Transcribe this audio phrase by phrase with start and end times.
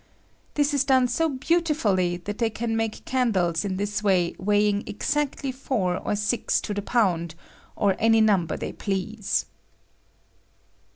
[0.55, 5.51] This ia done so beautifully that they can make candles in this way weighing exactly
[5.51, 7.35] four or six to the pound,
[7.75, 9.45] or any number they please.